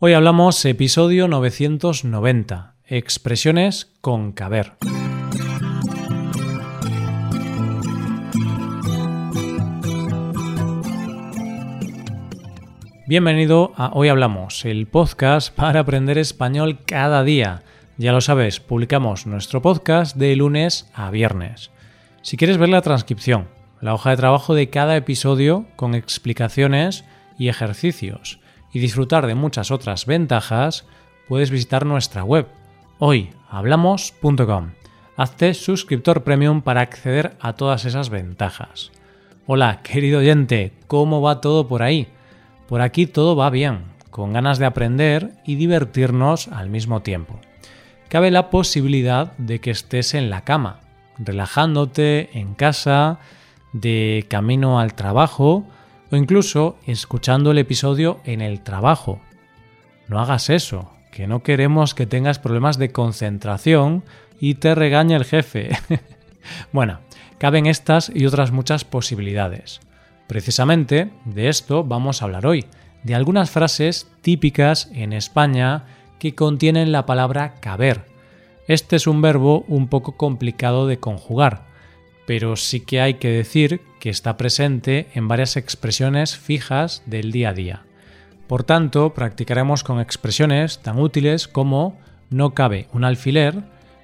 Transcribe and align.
Hoy 0.00 0.12
hablamos 0.12 0.64
episodio 0.64 1.26
990, 1.26 2.76
expresiones 2.86 3.96
con 4.00 4.30
caber. 4.30 4.74
Bienvenido 13.08 13.72
a 13.74 13.90
Hoy 13.92 14.06
Hablamos, 14.06 14.64
el 14.64 14.86
podcast 14.86 15.52
para 15.52 15.80
aprender 15.80 16.16
español 16.16 16.78
cada 16.86 17.24
día. 17.24 17.64
Ya 17.96 18.12
lo 18.12 18.20
sabes, 18.20 18.60
publicamos 18.60 19.26
nuestro 19.26 19.62
podcast 19.62 20.14
de 20.14 20.36
lunes 20.36 20.88
a 20.94 21.10
viernes. 21.10 21.72
Si 22.22 22.36
quieres 22.36 22.58
ver 22.58 22.68
la 22.68 22.82
transcripción, 22.82 23.48
la 23.80 23.94
hoja 23.94 24.10
de 24.10 24.16
trabajo 24.16 24.54
de 24.54 24.70
cada 24.70 24.96
episodio 24.96 25.66
con 25.74 25.96
explicaciones 25.96 27.04
y 27.36 27.48
ejercicios, 27.48 28.38
y 28.72 28.78
disfrutar 28.78 29.26
de 29.26 29.34
muchas 29.34 29.70
otras 29.70 30.06
ventajas, 30.06 30.86
puedes 31.28 31.50
visitar 31.50 31.86
nuestra 31.86 32.24
web 32.24 32.46
hoyhablamos.com. 32.98 34.70
Hazte 35.16 35.54
suscriptor 35.54 36.22
premium 36.22 36.62
para 36.62 36.80
acceder 36.80 37.36
a 37.40 37.54
todas 37.54 37.84
esas 37.84 38.08
ventajas. 38.10 38.92
Hola, 39.46 39.80
querido 39.82 40.20
oyente, 40.20 40.72
¿cómo 40.86 41.20
va 41.22 41.40
todo 41.40 41.66
por 41.66 41.82
ahí? 41.82 42.08
Por 42.68 42.80
aquí 42.82 43.06
todo 43.06 43.34
va 43.34 43.50
bien, 43.50 43.84
con 44.10 44.32
ganas 44.32 44.58
de 44.58 44.66
aprender 44.66 45.32
y 45.44 45.56
divertirnos 45.56 46.48
al 46.48 46.68
mismo 46.68 47.02
tiempo. 47.02 47.40
Cabe 48.08 48.30
la 48.30 48.50
posibilidad 48.50 49.32
de 49.38 49.60
que 49.60 49.70
estés 49.70 50.14
en 50.14 50.30
la 50.30 50.42
cama, 50.42 50.80
relajándote 51.18 52.30
en 52.38 52.54
casa, 52.54 53.18
de 53.72 54.24
camino 54.28 54.80
al 54.80 54.94
trabajo 54.94 55.66
o 56.10 56.16
incluso 56.16 56.76
escuchando 56.86 57.50
el 57.50 57.58
episodio 57.58 58.20
en 58.24 58.40
el 58.40 58.62
trabajo. 58.62 59.20
No 60.08 60.20
hagas 60.20 60.50
eso, 60.50 60.90
que 61.12 61.26
no 61.26 61.42
queremos 61.42 61.94
que 61.94 62.06
tengas 62.06 62.38
problemas 62.38 62.78
de 62.78 62.92
concentración 62.92 64.04
y 64.40 64.54
te 64.54 64.74
regañe 64.74 65.16
el 65.16 65.24
jefe. 65.24 65.70
bueno, 66.72 67.00
caben 67.38 67.66
estas 67.66 68.10
y 68.14 68.26
otras 68.26 68.52
muchas 68.52 68.84
posibilidades. 68.84 69.80
Precisamente 70.26 71.10
de 71.24 71.48
esto 71.48 71.84
vamos 71.84 72.20
a 72.20 72.26
hablar 72.26 72.46
hoy, 72.46 72.66
de 73.02 73.14
algunas 73.14 73.50
frases 73.50 74.10
típicas 74.22 74.90
en 74.92 75.12
España 75.12 75.84
que 76.18 76.34
contienen 76.34 76.92
la 76.92 77.06
palabra 77.06 77.54
caber. 77.60 78.04
Este 78.66 78.96
es 78.96 79.06
un 79.06 79.22
verbo 79.22 79.64
un 79.68 79.88
poco 79.88 80.16
complicado 80.16 80.86
de 80.86 80.98
conjugar, 80.98 81.66
pero 82.28 82.56
sí 82.56 82.80
que 82.80 83.00
hay 83.00 83.14
que 83.14 83.30
decir 83.30 83.80
que 84.00 84.10
está 84.10 84.36
presente 84.36 85.08
en 85.14 85.28
varias 85.28 85.56
expresiones 85.56 86.36
fijas 86.36 87.02
del 87.06 87.32
día 87.32 87.48
a 87.48 87.52
día. 87.54 87.86
Por 88.46 88.64
tanto, 88.64 89.14
practicaremos 89.14 89.82
con 89.82 89.98
expresiones 89.98 90.80
tan 90.80 90.98
útiles 90.98 91.48
como 91.48 91.98
no 92.28 92.52
cabe 92.52 92.86
un 92.92 93.04
alfiler, 93.04 93.62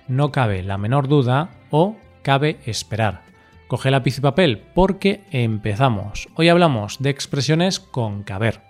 no 0.08 0.32
cabe 0.32 0.62
la 0.62 0.78
menor 0.78 1.06
duda 1.06 1.50
o 1.68 1.98
cabe 2.22 2.60
esperar. 2.64 3.24
Coge 3.68 3.90
lápiz 3.90 4.16
y 4.16 4.22
papel 4.22 4.62
porque 4.74 5.20
empezamos. 5.30 6.26
Hoy 6.34 6.48
hablamos 6.48 7.02
de 7.02 7.10
expresiones 7.10 7.78
con 7.78 8.22
caber. 8.22 8.62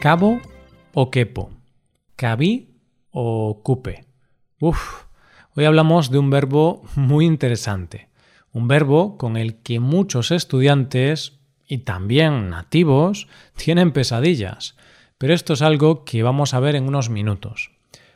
Cabo 0.00 0.40
o 0.92 1.10
quepo. 1.12 1.50
Cabí 2.16 2.69
o 3.10 3.60
cupe. 3.62 4.04
Uf, 4.60 5.04
hoy 5.56 5.64
hablamos 5.64 6.10
de 6.10 6.18
un 6.18 6.30
verbo 6.30 6.82
muy 6.94 7.26
interesante, 7.26 8.08
un 8.52 8.68
verbo 8.68 9.16
con 9.16 9.36
el 9.36 9.56
que 9.62 9.80
muchos 9.80 10.30
estudiantes 10.30 11.38
y 11.66 11.78
también 11.78 12.50
nativos 12.50 13.28
tienen 13.56 13.92
pesadillas, 13.92 14.76
pero 15.18 15.34
esto 15.34 15.52
es 15.52 15.62
algo 15.62 16.04
que 16.04 16.22
vamos 16.22 16.54
a 16.54 16.60
ver 16.60 16.74
en 16.74 16.88
unos 16.88 17.10
minutos. 17.10 17.70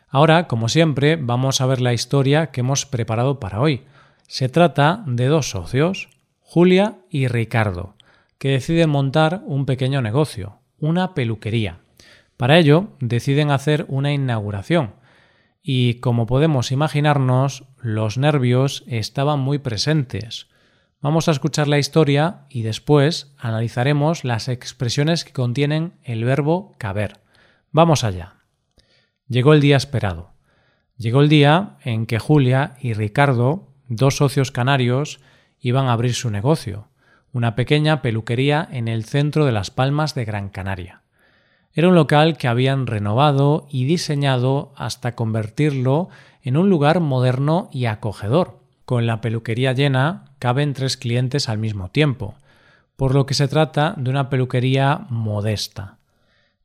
Ahora, 0.08 0.46
como 0.46 0.68
siempre, 0.68 1.16
vamos 1.16 1.60
a 1.60 1.66
ver 1.66 1.80
la 1.80 1.92
historia 1.92 2.52
que 2.52 2.60
hemos 2.60 2.86
preparado 2.86 3.40
para 3.40 3.60
hoy. 3.60 3.82
Se 4.28 4.48
trata 4.48 5.02
de 5.06 5.26
dos 5.26 5.50
socios, 5.50 6.08
Julia 6.40 6.98
y 7.10 7.26
Ricardo, 7.26 7.94
que 8.38 8.50
deciden 8.50 8.90
montar 8.90 9.42
un 9.44 9.66
pequeño 9.66 10.02
negocio, 10.02 10.58
una 10.78 11.14
peluquería. 11.14 11.80
Para 12.36 12.58
ello, 12.58 12.88
deciden 13.00 13.50
hacer 13.50 13.86
una 13.88 14.12
inauguración, 14.12 14.94
y 15.62 15.94
como 15.94 16.26
podemos 16.26 16.72
imaginarnos, 16.72 17.64
los 17.80 18.18
nervios 18.18 18.84
estaban 18.86 19.40
muy 19.40 19.58
presentes. 19.58 20.48
Vamos 21.00 21.28
a 21.28 21.32
escuchar 21.32 21.68
la 21.68 21.78
historia 21.78 22.46
y 22.48 22.62
después 22.62 23.34
analizaremos 23.38 24.24
las 24.24 24.48
expresiones 24.48 25.24
que 25.24 25.32
contienen 25.32 25.94
el 26.02 26.24
verbo 26.24 26.74
caber. 26.78 27.20
Vamos 27.72 28.04
allá. 28.04 28.36
Llegó 29.28 29.54
el 29.54 29.60
día 29.60 29.76
esperado. 29.76 30.32
Llegó 30.96 31.22
el 31.22 31.28
día 31.28 31.76
en 31.82 32.06
que 32.06 32.18
Julia 32.18 32.74
y 32.80 32.92
Ricardo, 32.92 33.72
dos 33.88 34.16
socios 34.16 34.50
canarios, 34.50 35.20
iban 35.60 35.86
a 35.86 35.92
abrir 35.92 36.14
su 36.14 36.30
negocio, 36.30 36.88
una 37.32 37.54
pequeña 37.54 38.02
peluquería 38.02 38.68
en 38.70 38.86
el 38.86 39.04
centro 39.04 39.46
de 39.46 39.52
las 39.52 39.70
Palmas 39.70 40.14
de 40.14 40.24
Gran 40.24 40.50
Canaria. 40.50 41.03
Era 41.74 41.88
un 41.88 41.96
local 41.96 42.36
que 42.36 42.46
habían 42.46 42.86
renovado 42.86 43.66
y 43.68 43.84
diseñado 43.84 44.72
hasta 44.76 45.16
convertirlo 45.16 46.08
en 46.42 46.56
un 46.56 46.70
lugar 46.70 47.00
moderno 47.00 47.68
y 47.72 47.86
acogedor. 47.86 48.60
Con 48.84 49.06
la 49.06 49.20
peluquería 49.20 49.72
llena 49.72 50.26
caben 50.38 50.72
tres 50.72 50.96
clientes 50.96 51.48
al 51.48 51.58
mismo 51.58 51.88
tiempo, 51.88 52.36
por 52.94 53.14
lo 53.14 53.26
que 53.26 53.34
se 53.34 53.48
trata 53.48 53.94
de 53.96 54.10
una 54.10 54.30
peluquería 54.30 55.06
modesta. 55.08 55.98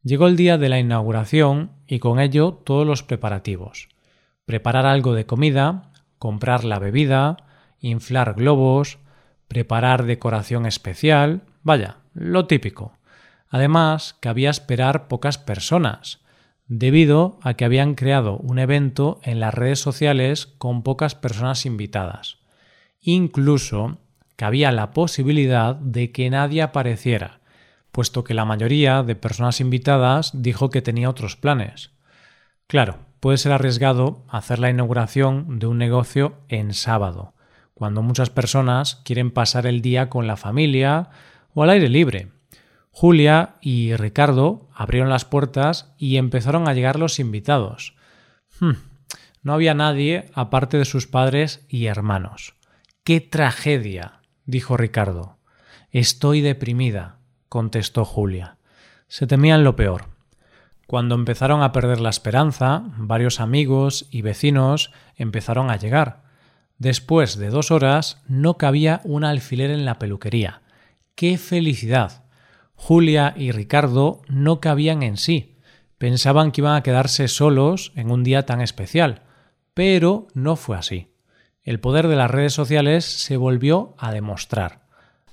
Llegó 0.04 0.28
el 0.28 0.36
día 0.36 0.60
de 0.60 0.70
la 0.70 0.80
inauguración 0.80 1.72
y 1.88 1.98
con 2.00 2.20
ello 2.20 2.54
todos 2.64 2.86
los 2.86 3.02
preparativos. 3.02 3.90
Preparar 4.46 4.86
algo 4.86 5.14
de 5.14 5.26
comida, 5.26 5.92
comprar 6.20 6.64
la 6.64 6.78
bebida, 6.78 7.38
inflar 7.80 8.36
globos, 8.36 9.00
preparar 9.48 10.06
decoración 10.06 10.68
especial, 10.68 11.42
vaya, 11.64 11.98
lo 12.14 12.46
típico. 12.46 12.94
Además, 13.50 14.16
cabía 14.20 14.50
esperar 14.50 15.08
pocas 15.08 15.38
personas, 15.38 16.20
debido 16.68 17.40
a 17.42 17.56
que 17.56 17.66
habían 17.66 17.96
creado 17.96 18.38
un 18.38 18.60
evento 18.60 19.20
en 19.24 19.40
las 19.40 19.54
redes 19.54 19.80
sociales 19.80 20.48
con 20.58 20.84
pocas 20.84 21.16
personas 21.16 21.66
invitadas. 21.66 22.38
Incluso 23.02 23.98
cabía 24.36 24.72
la 24.72 24.92
posibilidad 24.92 25.76
de 25.76 26.12
que 26.12 26.30
nadie 26.30 26.62
apareciera, 26.62 27.40
puesto 27.92 28.24
que 28.24 28.36
la 28.36 28.46
mayoría 28.46 29.04
de 29.04 29.16
personas 29.16 29.60
invitadas 29.60 30.32
dijo 30.34 30.70
que 30.70 30.82
tenía 30.82 31.10
otros 31.10 31.36
planes. 31.36 31.92
Claro, 32.68 33.00
puede 33.20 33.38
ser 33.38 33.52
arriesgado 33.52 34.24
hacer 34.30 34.60
la 34.60 34.70
inauguración 34.70 35.60
de 35.60 35.66
un 35.68 35.80
negocio 35.80 36.36
en 36.50 36.74
sábado, 36.74 37.34
cuando 37.74 38.04
muchas 38.04 38.30
personas 38.30 39.02
quieren 39.04 39.32
pasar 39.32 39.66
el 39.66 39.82
día 39.82 40.08
con 40.10 40.28
la 40.28 40.38
familia 40.38 41.10
o 41.56 41.64
al 41.64 41.72
aire 41.72 41.90
libre. 41.90 42.30
Julia 43.00 43.56
y 43.62 43.96
Ricardo 43.96 44.68
abrieron 44.74 45.10
las 45.10 45.24
puertas 45.24 45.94
y 45.98 46.18
empezaron 46.18 46.68
a 46.68 46.74
llegar 46.74 47.00
los 47.00 47.18
invitados. 47.20 47.96
Hmm, 48.60 48.74
no 49.42 49.54
había 49.54 49.74
nadie 49.74 50.30
aparte 50.34 50.78
de 50.78 50.84
sus 50.84 51.08
padres 51.08 51.66
y 51.70 51.86
hermanos. 51.86 52.56
¡Qué 53.06 53.22
tragedia! 53.22 54.20
dijo 54.44 54.76
Ricardo. 54.76 55.38
Estoy 55.92 56.42
deprimida, 56.42 57.20
contestó 57.48 58.04
Julia. 58.04 58.58
Se 59.08 59.28
temían 59.28 59.64
lo 59.64 59.78
peor. 59.78 60.08
Cuando 60.86 61.16
empezaron 61.16 61.64
a 61.64 61.72
perder 61.72 62.02
la 62.02 62.10
esperanza, 62.10 62.84
varios 62.98 63.40
amigos 63.40 64.10
y 64.12 64.24
vecinos 64.24 64.92
empezaron 65.16 65.70
a 65.70 65.78
llegar. 65.78 66.24
Después 66.80 67.38
de 67.38 67.50
dos 67.50 67.72
horas 67.72 68.22
no 68.28 68.58
cabía 68.58 69.00
un 69.06 69.24
alfiler 69.24 69.72
en 69.72 69.86
la 69.86 70.00
peluquería. 70.00 70.64
¡Qué 71.16 71.38
felicidad! 71.38 72.26
Julia 72.82 73.34
y 73.36 73.52
Ricardo 73.52 74.22
no 74.30 74.62
cabían 74.62 75.04
en 75.04 75.18
sí. 75.18 75.58
Pensaban 75.98 76.52
que 76.52 76.62
iban 76.62 76.78
a 76.78 76.82
quedarse 76.82 77.28
solos 77.28 77.92
en 77.96 78.10
un 78.10 78.24
día 78.24 78.46
tan 78.46 78.62
especial, 78.62 79.24
pero 79.74 80.28
no 80.34 80.56
fue 80.56 80.78
así. 80.78 81.10
El 81.62 81.82
poder 81.82 82.08
de 82.08 82.16
las 82.16 82.32
redes 82.32 82.54
sociales 82.54 83.04
se 83.04 83.36
volvió 83.36 83.96
a 83.98 84.14
demostrar. 84.14 84.88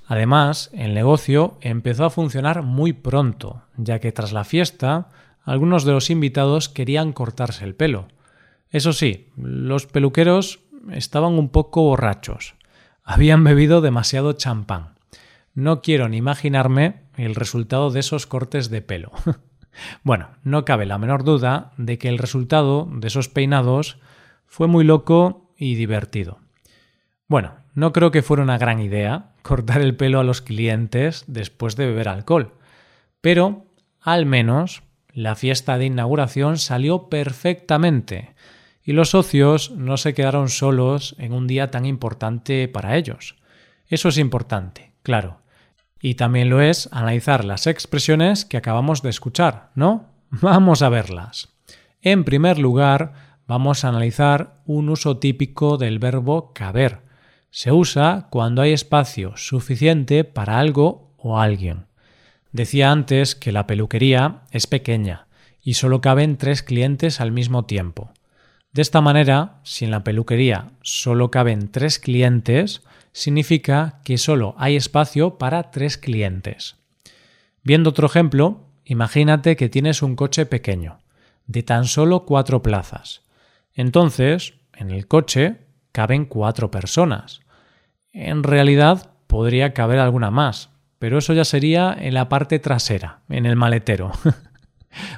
Además, 0.09 0.71
el 0.75 0.93
negocio 0.93 1.57
empezó 1.61 2.05
a 2.05 2.11
funcionar 2.11 2.63
muy 2.63 2.93
pronto, 2.93 3.63
ya 3.77 4.01
que 4.01 4.11
tras 4.11 4.33
la 4.33 4.45
fiesta 4.45 5.09
algunos 5.45 5.85
de 5.85 5.93
los 5.93 6.11
invitados 6.11 6.69
querían 6.69 7.13
cortarse 7.13 7.65
el 7.65 7.77
pelo. 7.77 8.09
Eso 8.71 8.93
sí, 8.93 9.29
los 9.37 9.87
peluqueros 9.87 10.59
estaban 10.93 11.35
un 11.35 11.49
poco 11.49 11.83
borrachos. 11.83 12.57
Habían 13.05 13.45
bebido 13.45 13.81
demasiado 13.81 14.33
champán. 14.33 14.96
No 15.57 15.81
quiero 15.81 16.07
ni 16.11 16.19
imaginarme 16.19 17.05
el 17.17 17.35
resultado 17.35 17.91
de 17.91 18.01
esos 18.01 18.27
cortes 18.27 18.69
de 18.69 18.83
pelo. 18.83 19.11
bueno, 20.05 20.29
no 20.43 20.67
cabe 20.67 20.85
la 20.85 20.99
menor 20.99 21.25
duda 21.25 21.73
de 21.79 21.97
que 21.97 22.11
el 22.11 22.19
resultado 22.19 22.87
de 22.93 23.07
esos 23.07 23.31
peinados 23.31 23.97
fue 24.45 24.67
muy 24.67 24.85
loco 24.85 25.51
y 25.57 25.75
divertido. 25.75 26.41
Bueno, 27.27 27.55
no 27.73 27.95
creo 27.95 28.11
que 28.11 28.21
fuera 28.21 28.43
una 28.43 28.59
gran 28.59 28.81
idea 28.81 29.33
cortar 29.41 29.81
el 29.81 29.97
pelo 29.97 30.21
a 30.21 30.25
los 30.25 30.43
clientes 30.43 31.25
después 31.27 31.75
de 31.75 31.87
beber 31.87 32.11
alcohol. 32.11 32.53
Pero, 33.23 33.65
al 34.03 34.27
menos, 34.27 34.83
la 35.11 35.37
fiesta 35.37 35.79
de 35.79 35.87
inauguración 35.87 36.59
salió 36.59 37.09
perfectamente 37.09 38.35
y 38.85 38.93
los 38.93 39.09
socios 39.09 39.71
no 39.71 39.97
se 39.97 40.13
quedaron 40.13 40.51
solos 40.51 41.17
en 41.19 41.33
un 41.33 41.47
día 41.47 41.71
tan 41.71 41.87
importante 41.87 42.69
para 42.69 42.99
ellos. 42.99 43.37
Eso 43.89 44.11
es 44.11 44.19
importante, 44.19 44.93
claro. 45.03 45.46
Y 46.01 46.15
también 46.15 46.51
lo 46.51 46.61
es 46.61 46.89
analizar 46.93 47.45
las 47.45 47.67
expresiones 47.67 48.45
que 48.45 48.57
acabamos 48.57 49.03
de 49.03 49.11
escuchar, 49.11 49.71
¿no? 49.75 50.07
Vamos 50.31 50.83
a 50.83 50.89
verlas. 50.89 51.49
En 52.03 52.25
primer 52.25 52.59
lugar, 52.59 53.13
vamos 53.47 53.85
a 53.85 53.89
analizar 53.89 54.61
un 54.67 54.89
uso 54.89 55.19
típico 55.19 55.77
del 55.77 55.99
verbo 55.99 56.53
caber. 56.53 57.01
Se 57.51 57.73
usa 57.73 58.29
cuando 58.31 58.63
hay 58.63 58.73
espacio 58.73 59.37
suficiente 59.37 60.25
para 60.25 60.59
algo 60.59 61.15
o 61.17 61.39
alguien. 61.39 61.87
Decía 62.53 62.91
antes 62.91 63.35
que 63.35 63.53
la 63.53 63.67
peluquería 63.67 64.43
es 64.51 64.67
pequeña 64.67 65.27
y 65.63 65.75
solo 65.75 66.01
caben 66.01 66.37
tres 66.37 66.63
clientes 66.63 67.21
al 67.21 67.33
mismo 67.33 67.65
tiempo. 67.65 68.13
De 68.77 68.83
esta 68.83 69.01
manera, 69.01 69.61
si 69.63 69.87
en 69.87 69.91
la 69.91 70.05
peluquería 70.05 70.73
solo 70.83 71.31
caben 71.31 71.71
tres 71.71 71.99
clientes, 71.99 72.83
significa 73.11 74.01
que 74.05 74.19
solo 74.19 74.55
hay 74.59 74.77
espacio 74.77 75.39
para 75.39 75.71
tres 75.71 75.97
clientes. 75.97 76.77
Viendo 77.63 77.89
otro 77.89 78.07
ejemplo, 78.07 78.67
imagínate 78.85 79.57
que 79.57 79.71
tienes 79.71 80.03
un 80.03 80.15
coche 80.15 80.45
pequeño, 80.45 80.99
de 81.47 81.63
tan 81.63 81.87
solo 81.87 82.27
cuatro 82.27 82.61
plazas. 82.61 83.23
Entonces, 83.73 84.53
en 84.75 84.91
el 84.91 85.09
coche 85.09 85.57
caben 85.93 86.27
cuatro 86.27 86.71
personas. 86.71 87.41
En 88.13 88.43
realidad 88.43 89.11
podría 89.27 89.73
caber 89.73 90.01
alguna 90.01 90.31
más, 90.31 90.69
pero 90.99 91.17
eso 91.17 91.33
ya 91.33 91.47
sería 91.47 91.97
en 91.99 92.13
la 92.13 92.29
parte 92.29 92.59
trasera, 92.59 93.21
en 93.31 93.47
el 93.47 93.57
maletero. 93.57 94.13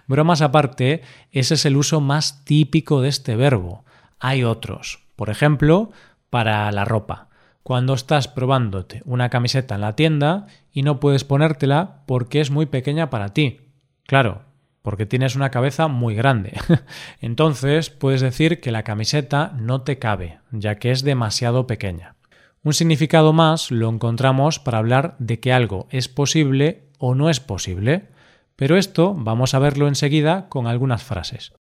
Bromas 0.07 0.43
aparte, 0.43 1.03
ese 1.31 1.55
es 1.55 1.65
el 1.67 1.77
uso 1.77 2.01
más 2.01 2.45
típico 2.45 3.01
de 3.01 3.09
este 3.09 3.37
verbo. 3.37 3.85
Hay 4.19 4.45
otros. 4.45 5.05
Por 5.17 5.31
ejemplo, 5.31 5.91
para 6.31 6.71
la 6.73 6.85
ropa 6.85 7.29
cuando 7.69 7.93
estás 7.93 8.29
probándote 8.29 9.03
una 9.05 9.29
camiseta 9.29 9.75
en 9.75 9.83
la 9.83 9.95
tienda 9.95 10.47
y 10.73 10.81
no 10.81 11.01
puedes 11.01 11.25
ponértela 11.25 12.01
porque 12.07 12.41
es 12.41 12.51
muy 12.51 12.65
pequeña 12.65 13.11
para 13.11 13.35
ti. 13.35 13.61
Claro, 14.07 14.41
porque 14.81 15.05
tienes 15.05 15.37
una 15.37 15.51
cabeza 15.51 15.87
muy 15.87 16.15
grande. 16.15 16.59
Entonces 17.21 17.91
puedes 17.91 18.23
decir 18.23 18.63
que 18.63 18.71
la 18.71 18.85
camiseta 18.85 19.53
no 19.59 19.83
te 19.83 19.99
cabe, 19.99 20.39
ya 20.51 20.77
que 20.77 20.91
es 20.91 21.03
demasiado 21.03 21.67
pequeña. 21.67 22.17
Un 22.63 22.73
significado 22.73 23.35
más 23.35 23.71
lo 23.71 23.91
encontramos 23.91 24.59
para 24.59 24.79
hablar 24.79 25.15
de 25.19 25.39
que 25.39 25.53
algo 25.53 25.89
es 25.91 26.09
posible 26.09 26.89
o 26.97 27.15
no 27.15 27.29
es 27.29 27.39
posible, 27.39 28.09
pero 28.59 28.77
esto 28.77 29.15
vamos 29.17 29.55
a 29.55 29.61
verlo 29.61 29.87
enseguida 29.87 30.49
con 30.49 30.67
algunas 30.67 31.05
frases. 31.05 31.53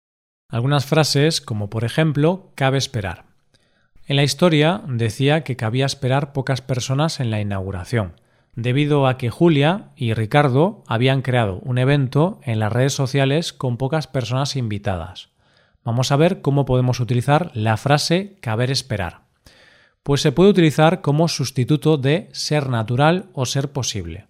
Algunas 0.50 0.88
frases 0.88 1.42
como 1.42 1.70
por 1.70 1.84
ejemplo 1.84 2.50
cabe 2.56 2.80
esperar. 2.80 3.26
En 4.08 4.16
la 4.16 4.24
historia 4.24 4.82
decía 4.88 5.44
que 5.44 5.56
cabía 5.56 5.86
esperar 5.86 6.34
pocas 6.34 6.62
personas 6.62 7.20
en 7.20 7.30
la 7.30 7.40
inauguración, 7.40 8.20
debido 8.56 9.06
a 9.06 9.20
que 9.20 9.30
Julia 9.30 9.92
y 9.96 10.16
Ricardo 10.16 10.84
habían 10.88 11.22
creado 11.22 11.60
un 11.60 11.78
evento 11.78 12.40
en 12.42 12.58
las 12.58 12.74
redes 12.74 12.94
sociales 12.94 13.54
con 13.54 13.78
pocas 13.78 14.08
personas 14.08 14.56
invitadas. 14.56 15.30
Vamos 15.84 16.12
a 16.12 16.16
ver 16.16 16.42
cómo 16.42 16.66
podemos 16.66 17.00
utilizar 17.00 17.52
la 17.54 17.78
frase 17.78 18.40
caber 18.42 18.72
esperar. 18.72 19.22
Pues 20.02 20.22
se 20.22 20.32
puede 20.32 20.50
utilizar 20.50 21.02
como 21.02 21.28
sustituto 21.28 21.98
de 21.98 22.30
ser 22.32 22.70
natural 22.70 23.30
o 23.34 23.46
ser 23.46 23.72
posible. 23.72 24.26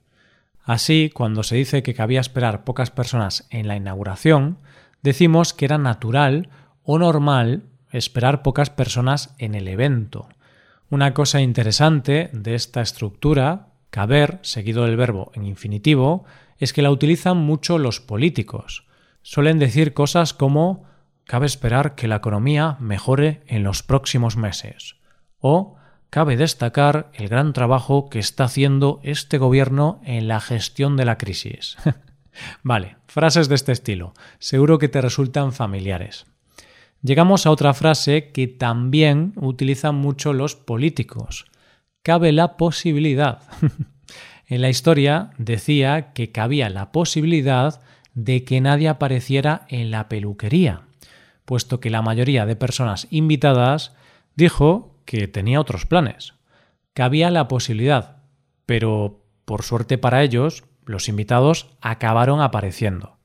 Así, 0.68 1.10
cuando 1.14 1.44
se 1.44 1.56
dice 1.56 1.82
que 1.82 1.94
cabía 1.94 2.20
esperar 2.20 2.66
pocas 2.66 2.92
personas 2.92 3.48
en 3.52 3.70
la 3.70 3.78
inauguración, 3.78 4.58
decimos 5.02 5.54
que 5.54 5.64
era 5.64 5.78
natural 5.78 6.50
o 6.84 7.00
normal 7.00 7.64
esperar 7.90 8.44
pocas 8.44 8.70
personas 8.70 9.34
en 9.38 9.56
el 9.56 9.70
evento. 9.70 10.28
Una 10.90 11.14
cosa 11.14 11.40
interesante 11.40 12.30
de 12.34 12.54
esta 12.54 12.82
estructura, 12.82 13.70
caber, 13.92 14.40
seguido 14.42 14.84
del 14.84 14.98
verbo 14.98 15.32
en 15.36 15.46
infinitivo, 15.46 16.26
es 16.58 16.74
que 16.74 16.82
la 16.82 16.92
utilizan 16.92 17.38
mucho 17.38 17.78
los 17.78 18.02
políticos. 18.02 18.88
Suelen 19.22 19.60
decir 19.60 19.94
cosas 19.94 20.34
como 20.34 20.84
cabe 21.24 21.46
esperar 21.46 21.96
que 21.96 22.10
la 22.10 22.18
economía 22.18 22.76
mejore 22.82 23.42
en 23.48 23.64
los 23.64 23.84
próximos 23.84 24.36
meses 24.36 24.98
o 25.40 25.78
cabe 26.10 26.38
destacar 26.38 27.12
el 27.14 27.28
gran 27.28 27.54
trabajo 27.54 28.10
que 28.10 28.20
está 28.20 28.46
haciendo 28.46 29.00
este 29.04 29.38
gobierno 29.38 30.02
en 30.06 30.28
la 30.28 30.40
gestión 30.40 30.98
de 30.98 31.06
la 31.06 31.18
crisis. 31.18 31.78
vale, 32.64 32.98
frases 33.08 33.50
de 33.50 33.56
este 33.56 33.72
estilo. 33.72 34.14
Seguro 34.40 34.78
que 34.78 34.90
te 34.90 35.02
resultan 35.02 35.54
familiares. 35.54 36.26
Llegamos 37.02 37.46
a 37.46 37.52
otra 37.52 37.74
frase 37.74 38.32
que 38.32 38.48
también 38.48 39.34
utilizan 39.36 39.96
mucho 39.96 40.34
los 40.34 40.56
políticos. 40.56 41.46
Cabe 42.02 42.32
la 42.32 42.58
posibilidad. 42.58 43.42
en 44.48 44.62
la 44.62 44.70
historia 44.70 45.32
decía 45.38 46.14
que 46.14 46.32
cabía 46.32 46.70
la 46.70 46.92
posibilidad 46.92 47.82
de 48.14 48.44
que 48.44 48.62
nadie 48.62 48.90
apareciera 48.90 49.68
en 49.70 49.92
la 49.92 50.10
peluquería, 50.10 50.82
puesto 51.46 51.80
que 51.80 51.92
la 51.92 52.02
mayoría 52.02 52.48
de 52.48 52.56
personas 52.56 53.08
invitadas 53.12 53.94
dijo 54.36 54.97
que 55.08 55.28
tenía 55.28 55.60
otros 55.60 55.88
planes. 55.88 56.34
Cabía 56.94 57.32
la 57.32 57.48
posibilidad, 57.48 58.18
pero 58.68 59.24
por 59.46 59.64
suerte 59.64 59.98
para 59.98 60.22
ellos, 60.22 60.66
los 60.86 61.08
invitados 61.08 61.70
acabaron 61.82 62.42
apareciendo. 62.42 63.18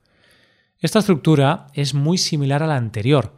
Esta 0.79 1.00
estructura 1.00 1.67
es 1.75 1.93
muy 1.93 2.17
similar 2.17 2.62
a 2.62 2.69
la 2.69 2.76
anterior, 2.76 3.34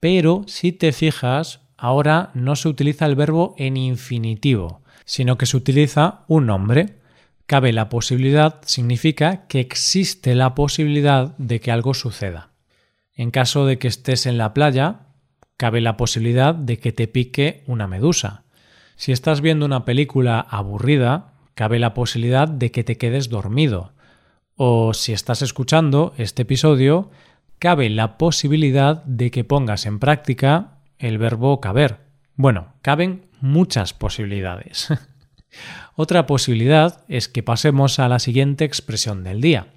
pero 0.00 0.42
si 0.46 0.72
te 0.72 0.92
fijas, 0.92 1.60
ahora 1.76 2.30
no 2.34 2.56
se 2.56 2.68
utiliza 2.68 3.06
el 3.06 3.14
verbo 3.14 3.54
en 3.56 3.76
infinitivo, 3.76 4.82
sino 5.04 5.38
que 5.38 5.46
se 5.46 5.56
utiliza 5.56 6.24
un 6.26 6.46
nombre. 6.46 6.98
Cabe 7.46 7.72
la 7.72 7.88
posibilidad 7.88 8.60
significa 8.64 9.46
que 9.46 9.60
existe 9.60 10.34
la 10.34 10.54
posibilidad 10.56 11.36
de 11.38 11.60
que 11.60 11.70
algo 11.70 11.94
suceda. 11.94 12.50
En 13.14 13.30
caso 13.30 13.66
de 13.66 13.78
que 13.78 13.86
estés 13.86 14.26
en 14.26 14.38
la 14.38 14.52
playa, 14.54 15.03
cabe 15.56 15.80
la 15.80 15.96
posibilidad 15.96 16.54
de 16.54 16.78
que 16.78 16.92
te 16.92 17.08
pique 17.08 17.62
una 17.66 17.86
medusa. 17.86 18.44
Si 18.96 19.12
estás 19.12 19.40
viendo 19.40 19.66
una 19.66 19.84
película 19.84 20.40
aburrida, 20.40 21.32
cabe 21.54 21.78
la 21.78 21.94
posibilidad 21.94 22.48
de 22.48 22.70
que 22.70 22.84
te 22.84 22.96
quedes 22.96 23.28
dormido. 23.28 23.92
O 24.56 24.94
si 24.94 25.12
estás 25.12 25.42
escuchando 25.42 26.14
este 26.16 26.42
episodio, 26.42 27.10
cabe 27.58 27.90
la 27.90 28.18
posibilidad 28.18 29.02
de 29.04 29.30
que 29.30 29.44
pongas 29.44 29.86
en 29.86 29.98
práctica 29.98 30.78
el 30.98 31.18
verbo 31.18 31.60
caber. 31.60 31.98
Bueno, 32.36 32.74
caben 32.82 33.26
muchas 33.40 33.92
posibilidades. 33.92 34.88
Otra 35.94 36.26
posibilidad 36.26 37.04
es 37.08 37.28
que 37.28 37.42
pasemos 37.42 37.98
a 37.98 38.08
la 38.08 38.18
siguiente 38.18 38.64
expresión 38.64 39.22
del 39.22 39.40
día. 39.40 39.68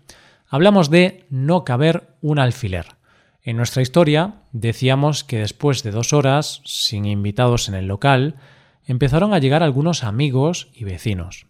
Hablamos 0.47 0.89
de 0.89 1.25
no 1.29 1.63
caber 1.63 2.15
un 2.21 2.39
alfiler. 2.39 2.96
En 3.47 3.55
nuestra 3.55 3.81
historia 3.81 4.41
decíamos 4.51 5.23
que 5.23 5.39
después 5.39 5.81
de 5.81 5.91
dos 5.91 6.11
horas, 6.11 6.61
sin 6.65 7.05
invitados 7.05 7.69
en 7.69 7.75
el 7.75 7.87
local, 7.87 8.35
empezaron 8.85 9.33
a 9.33 9.39
llegar 9.39 9.63
algunos 9.63 10.03
amigos 10.03 10.67
y 10.73 10.83
vecinos. 10.83 11.47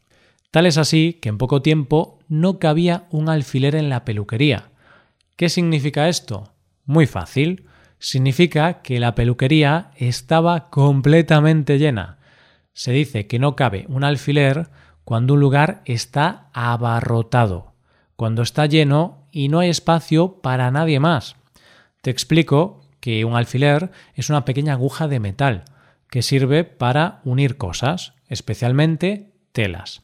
Tal 0.52 0.68
es 0.68 0.78
así 0.78 1.14
que 1.20 1.30
en 1.30 1.40
poco 1.40 1.64
tiempo 1.64 2.20
no 2.28 2.60
cabía 2.60 3.08
un 3.10 3.30
alfiler 3.30 3.74
en 3.74 3.90
la 3.90 4.06
peluquería, 4.06 4.70
¿Qué 5.38 5.50
significa 5.50 6.08
esto? 6.08 6.52
Muy 6.86 7.06
fácil. 7.06 7.66
Significa 7.98 8.82
que 8.82 9.00
la 9.00 9.16
peluquería 9.16 9.92
estaba 9.96 10.70
completamente 10.70 11.80
llena. 11.80 12.18
Se 12.74 12.92
dice 12.92 13.26
que 13.26 13.40
no 13.40 13.56
cabe 13.56 13.86
un 13.88 14.04
alfiler 14.04 14.70
cuando 15.04 15.36
un 15.36 15.40
lugar 15.40 15.82
está 15.86 16.50
abarrotado, 16.54 17.74
cuando 18.16 18.44
está 18.44 18.68
lleno 18.68 19.28
y 19.32 19.50
no 19.50 19.60
hay 19.60 19.70
espacio 19.70 20.42
para 20.42 20.70
nadie 20.72 21.00
más. 21.00 21.37
Te 22.08 22.12
explico 22.12 22.86
que 23.02 23.26
un 23.26 23.36
alfiler 23.36 23.92
es 24.16 24.30
una 24.30 24.46
pequeña 24.46 24.72
aguja 24.72 25.10
de 25.10 25.20
metal 25.20 25.66
que 26.10 26.22
sirve 26.22 26.64
para 26.64 27.20
unir 27.26 27.58
cosas, 27.58 28.14
especialmente 28.30 29.34
telas. 29.52 30.04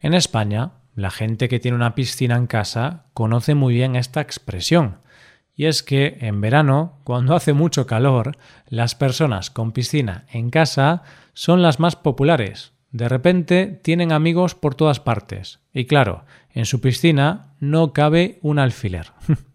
En 0.00 0.14
España, 0.14 0.72
la 0.96 1.12
gente 1.12 1.48
que 1.48 1.60
tiene 1.60 1.76
una 1.76 1.94
piscina 1.94 2.34
en 2.34 2.48
casa 2.48 3.04
conoce 3.14 3.54
muy 3.54 3.72
bien 3.72 3.94
esta 3.94 4.20
expresión. 4.20 4.96
Y 5.54 5.66
es 5.66 5.84
que 5.84 6.18
en 6.22 6.40
verano, 6.40 6.98
cuando 7.04 7.36
hace 7.36 7.52
mucho 7.52 7.86
calor, 7.86 8.36
las 8.66 8.96
personas 8.96 9.50
con 9.50 9.70
piscina 9.70 10.26
en 10.32 10.50
casa 10.50 11.04
son 11.34 11.62
las 11.62 11.78
más 11.78 11.94
populares. 11.94 12.72
De 12.90 13.08
repente 13.08 13.78
tienen 13.80 14.10
amigos 14.10 14.56
por 14.56 14.74
todas 14.74 14.98
partes. 14.98 15.60
Y 15.72 15.84
claro, 15.84 16.24
en 16.52 16.66
su 16.66 16.80
piscina 16.80 17.54
no 17.60 17.92
cabe 17.92 18.40
un 18.42 18.58
alfiler. 18.58 19.12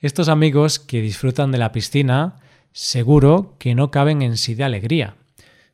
Estos 0.00 0.28
amigos 0.28 0.78
que 0.78 1.00
disfrutan 1.00 1.50
de 1.50 1.58
la 1.58 1.72
piscina 1.72 2.36
seguro 2.70 3.56
que 3.58 3.74
no 3.74 3.90
caben 3.90 4.22
en 4.22 4.36
sí 4.36 4.54
de 4.54 4.62
alegría. 4.62 5.16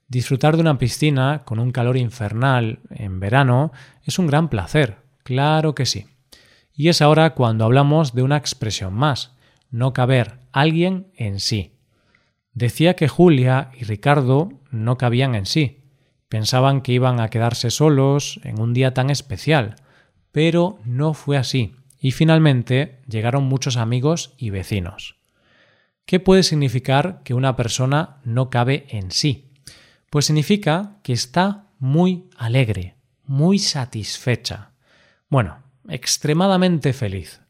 Disfrutar 0.09 0.57
de 0.57 0.63
una 0.63 0.79
piscina 0.79 1.43
con 1.45 1.59
un 1.59 1.73
calor 1.73 1.99
infernal 1.99 2.79
en 2.89 3.21
verano 3.21 3.71
es 4.03 4.19
un 4.19 4.27
gran 4.27 4.49
placer, 4.49 4.97
claro 5.25 5.75
que 5.75 5.85
sí. 5.85 6.07
Y 6.73 6.89
es 6.89 7.03
ahora 7.03 7.35
cuando 7.35 7.67
hablamos 7.67 8.15
de 8.15 8.23
una 8.23 8.39
expresión 8.39 8.95
más, 8.95 9.33
no 9.71 9.93
caber 9.93 10.39
alguien 10.53 11.09
en 11.17 11.39
sí. 11.39 11.73
Decía 12.55 12.97
que 12.97 13.09
Julia 13.09 13.73
y 13.79 13.85
Ricardo 13.85 14.49
no 14.71 14.97
cabían 14.97 15.35
en 15.35 15.45
sí. 15.45 15.85
Pensaban 16.31 16.81
que 16.81 16.93
iban 16.93 17.21
a 17.21 17.29
quedarse 17.29 17.71
solos 17.71 18.41
en 18.43 18.59
un 18.59 18.73
día 18.73 18.95
tan 18.95 19.11
especial, 19.11 19.77
pero 20.33 20.79
no 20.87 21.13
fue 21.13 21.37
así, 21.37 21.77
y 22.05 22.13
finalmente 22.13 23.01
llegaron 23.09 23.45
muchos 23.45 23.79
amigos 23.79 24.35
y 24.37 24.51
vecinos. 24.51 25.17
¿Qué 26.05 26.21
puede 26.21 26.43
significar 26.43 27.23
que 27.25 27.33
una 27.33 27.57
persona 27.57 28.19
no 28.25 28.51
cabe 28.51 28.85
en 28.91 29.11
sí? 29.11 29.55
Pues 30.11 30.27
significa 30.27 30.99
que 31.03 31.15
está 31.15 31.71
muy 31.79 32.29
alegre, 32.37 32.97
muy 33.25 33.59
satisfecha. 33.59 34.73
Bueno, 35.31 35.63
extremadamente 35.89 36.93
feliz. 36.93 37.41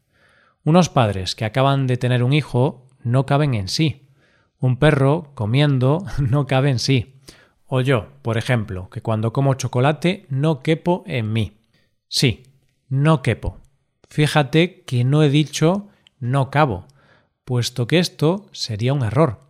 Unos 0.63 0.87
padres 0.87 1.35
que 1.35 1.43
acaban 1.43 1.85
de 1.85 1.97
tener 1.97 2.23
un 2.23 2.31
hijo 2.31 2.87
no 3.03 3.25
caben 3.25 3.55
en 3.55 3.67
sí. 3.67 4.07
Un 4.57 4.77
perro 4.77 5.33
comiendo 5.35 6.05
no 6.17 6.47
cabe 6.47 6.69
en 6.69 6.79
sí. 6.79 7.19
O 7.65 7.81
yo, 7.81 8.07
por 8.21 8.37
ejemplo, 8.37 8.89
que 8.89 9.01
cuando 9.01 9.33
como 9.33 9.55
chocolate 9.55 10.25
no 10.29 10.61
quepo 10.61 11.03
en 11.07 11.33
mí. 11.33 11.57
Sí, 12.07 12.43
no 12.87 13.21
quepo. 13.21 13.64
Fíjate 14.15 14.83
que 14.83 15.03
no 15.03 15.23
he 15.23 15.29
dicho 15.29 15.89
no 16.21 16.49
cabo, 16.49 16.87
puesto 17.43 17.85
que 17.85 17.99
esto 17.99 18.45
sería 18.53 18.93
un 18.93 19.03
error. 19.03 19.41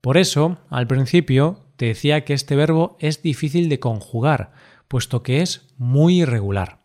Por 0.00 0.18
eso, 0.18 0.58
al 0.70 0.86
principio, 0.86 1.64
te 1.74 1.86
decía 1.86 2.24
que 2.24 2.32
este 2.32 2.54
verbo 2.54 2.96
es 3.00 3.22
difícil 3.22 3.68
de 3.68 3.80
conjugar, 3.80 4.52
puesto 4.86 5.24
que 5.24 5.42
es 5.42 5.66
muy 5.78 6.22
irregular. 6.22 6.78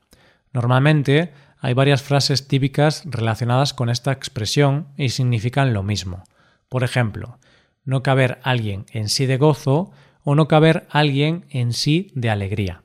Normalmente 0.54 1.32
hay 1.60 1.76
varias 1.76 2.02
frases 2.02 2.48
típicas 2.48 3.04
relacionadas 3.06 3.76
con 3.76 3.92
esta 3.92 4.12
expresión 4.12 4.88
y 4.98 5.10
significan 5.10 5.72
lo 5.72 5.84
mismo. 5.84 6.24
Por 6.68 6.84
ejemplo, 6.84 7.38
no 7.86 8.02
caber 8.02 8.40
alguien 8.42 8.88
en 8.92 9.08
sí 9.08 9.28
de 9.28 9.38
gozo 9.38 9.92
o 10.24 10.34
no 10.34 10.48
caber 10.48 10.88
alguien 10.90 11.46
en 11.52 11.74
sí 11.74 12.12
de 12.16 12.32
alegría. 12.32 12.82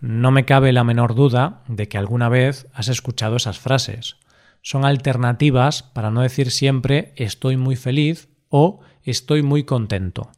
No 0.00 0.30
me 0.30 0.44
cabe 0.44 0.72
la 0.72 0.84
menor 0.84 1.14
duda 1.14 1.62
de 1.68 1.88
que 1.88 1.98
alguna 1.98 2.28
vez 2.28 2.68
has 2.74 2.88
escuchado 2.88 3.36
esas 3.36 3.58
frases. 3.58 4.16
Son 4.62 4.84
alternativas 4.84 5.82
para 5.82 6.10
no 6.10 6.22
decir 6.22 6.50
siempre 6.50 7.12
estoy 7.16 7.56
muy 7.56 7.76
feliz 7.76 8.28
o 8.48 8.80
estoy 9.02 9.42
muy 9.42 9.64
contento. 9.64 10.30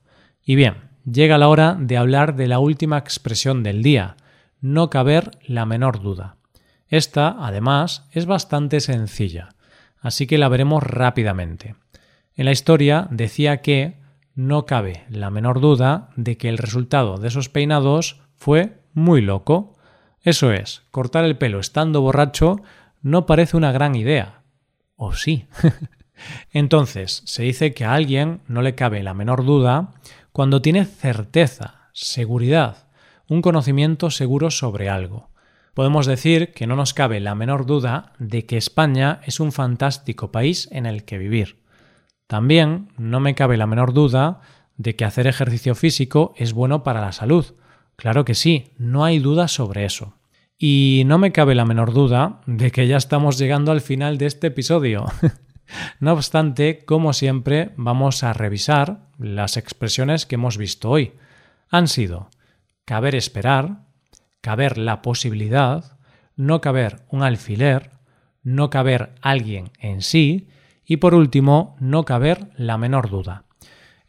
Y 0.45 0.55
bien, 0.55 0.75
llega 1.11 1.39
la 1.39 1.49
hora 1.49 1.77
de 1.79 1.97
hablar 1.97 2.37
de 2.37 2.47
la 2.47 2.59
última 2.59 2.99
expresión 2.99 3.63
del 3.63 3.83
día, 3.83 4.17
no 4.61 4.91
caber 4.91 5.33
la 5.47 5.67
menor 5.67 6.01
duda. 6.01 6.37
Esta, 6.89 7.37
además, 7.39 8.07
es 8.13 8.27
bastante 8.27 8.81
sencilla, 8.81 9.51
así 10.01 10.27
que 10.27 10.39
la 10.39 10.49
veremos 10.49 10.83
rápidamente. 10.83 11.75
En 12.35 12.45
la 12.45 12.53
historia 12.53 13.09
decía 13.11 13.61
que 13.63 13.99
no 14.35 14.67
cabe 14.67 15.05
la 15.11 15.31
menor 15.31 15.61
duda 15.61 16.11
de 16.17 16.37
que 16.37 16.49
el 16.49 16.59
resultado 16.59 17.19
de 17.19 17.29
esos 17.29 17.49
peinados 17.49 18.21
fue 18.39 18.81
muy 18.95 19.21
loco. 19.21 19.77
Eso 20.23 20.53
es, 20.53 20.83
cortar 20.91 21.25
el 21.25 21.37
pelo 21.37 21.61
estando 21.61 22.01
borracho 22.01 22.57
no 23.03 23.27
parece 23.27 23.57
una 23.57 23.73
gran 23.73 23.95
idea. 23.95 24.43
¿O 24.97 25.13
sí? 25.13 25.47
Entonces, 26.53 27.23
se 27.25 27.45
dice 27.45 27.75
que 27.75 27.85
a 27.85 27.95
alguien 27.95 28.41
no 28.49 28.63
le 28.63 28.75
cabe 28.75 29.03
la 29.03 29.15
menor 29.15 29.45
duda 29.45 29.95
cuando 30.33 30.63
tiene 30.63 30.85
certeza, 30.85 31.91
seguridad, 31.93 32.89
un 33.29 33.43
conocimiento 33.43 34.11
seguro 34.11 34.51
sobre 34.51 34.89
algo. 34.89 35.31
Podemos 35.75 36.07
decir 36.07 36.53
que 36.53 36.67
no 36.67 36.75
nos 36.75 36.93
cabe 36.93 37.21
la 37.21 37.37
menor 37.37 37.65
duda 37.65 38.13
de 38.19 38.47
que 38.47 38.57
España 38.57 39.21
es 39.25 39.39
un 39.39 39.53
fantástico 39.53 40.33
país 40.33 40.69
en 40.73 40.87
el 40.87 41.05
que 41.05 41.19
vivir. 41.19 41.63
También 42.27 42.89
no 42.99 43.21
me 43.21 43.35
cabe 43.35 43.57
la 43.57 43.67
menor 43.67 43.93
duda 43.93 44.41
de 44.77 44.97
que 44.97 45.05
hacer 45.05 45.27
ejercicio 45.27 45.75
físico 45.75 46.35
es 46.37 46.53
bueno 46.53 46.83
para 46.83 47.01
la 47.01 47.13
salud. 47.13 47.47
Claro 47.99 48.25
que 48.25 48.35
sí, 48.35 48.73
no 48.79 49.05
hay 49.05 49.19
duda 49.19 49.49
sobre 49.49 49.85
eso. 49.85 50.15
Y 50.57 51.03
no 51.07 51.19
me 51.19 51.33
cabe 51.33 51.57
la 51.57 51.65
menor 51.65 51.93
duda 51.93 52.41
de 52.47 52.71
que 52.71 52.87
ya 52.87 52.97
estamos 52.97 53.39
llegando 53.39 53.73
al 53.73 53.81
final 53.81 54.19
de 54.19 54.27
este 54.27 54.47
episodio. 54.47 55.05
No 56.01 56.15
obstante, 56.15 56.83
como 56.87 57.13
siempre, 57.13 57.73
vamos 57.77 58.23
a 58.23 58.33
revisar 58.33 59.11
las 59.19 59.59
expresiones 59.59 60.25
que 60.25 60.37
hemos 60.37 60.57
visto 60.57 60.89
hoy. 60.89 61.13
Han 61.69 61.89
sido 61.89 62.31
caber 62.87 63.15
esperar, 63.15 63.83
caber 64.41 64.79
la 64.79 65.03
posibilidad, 65.03 65.99
no 66.37 66.63
caber 66.63 67.05
un 67.11 67.23
alfiler, 67.23 67.91
no 68.43 68.71
caber 68.71 69.13
alguien 69.21 69.71
en 69.79 70.01
sí 70.01 70.49
y 70.87 70.97
por 70.97 71.15
último, 71.15 71.77
no 71.81 72.07
caber 72.07 72.49
la 72.57 72.79
menor 72.79 73.11
duda. 73.11 73.45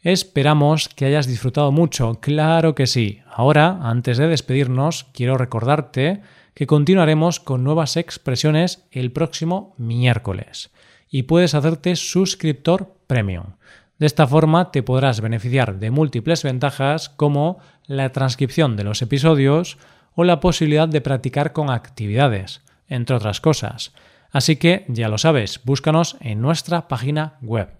Esperamos 0.02 0.88
que 0.88 1.04
hayas 1.04 1.26
disfrutado 1.26 1.72
mucho, 1.72 2.20
claro 2.20 2.74
que 2.74 2.86
sí. 2.86 3.20
Ahora, 3.30 3.80
antes 3.82 4.16
de 4.16 4.28
despedirnos, 4.28 5.04
quiero 5.12 5.36
recordarte 5.36 6.22
que 6.54 6.66
continuaremos 6.66 7.38
con 7.38 7.64
nuevas 7.64 7.98
expresiones 7.98 8.86
el 8.92 9.12
próximo 9.12 9.74
miércoles 9.76 10.70
y 11.10 11.24
puedes 11.24 11.54
hacerte 11.54 11.96
suscriptor 11.96 12.94
premium. 13.06 13.56
De 13.98 14.06
esta 14.06 14.26
forma 14.26 14.70
te 14.70 14.82
podrás 14.82 15.20
beneficiar 15.20 15.78
de 15.78 15.90
múltiples 15.90 16.44
ventajas 16.44 17.10
como 17.10 17.58
la 17.86 18.10
transcripción 18.10 18.76
de 18.76 18.84
los 18.84 19.02
episodios 19.02 19.76
o 20.14 20.24
la 20.24 20.40
posibilidad 20.40 20.88
de 20.88 21.02
practicar 21.02 21.52
con 21.52 21.68
actividades, 21.68 22.62
entre 22.88 23.16
otras 23.16 23.42
cosas. 23.42 23.92
Así 24.30 24.56
que 24.56 24.86
ya 24.88 25.08
lo 25.08 25.18
sabes, 25.18 25.60
búscanos 25.64 26.16
en 26.20 26.40
nuestra 26.40 26.88
página 26.88 27.34
web 27.42 27.79